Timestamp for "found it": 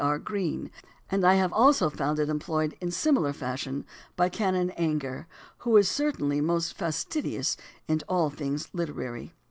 1.91-2.27